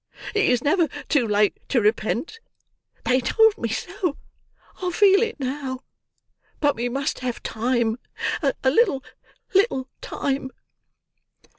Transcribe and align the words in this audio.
It 0.33 0.45
is 0.47 0.63
never 0.63 0.87
too 1.09 1.27
late 1.27 1.59
to 1.69 1.79
repent. 1.79 2.39
They 3.05 3.19
told 3.21 3.55
me 3.59 3.69
so—I 3.69 4.89
feel 4.91 5.21
it 5.21 5.39
now—but 5.39 6.75
we 6.75 6.89
must 6.89 7.19
have 7.19 7.43
time—a 7.43 7.97
little, 8.67 9.03
little 9.53 9.87
time!" 10.01 10.49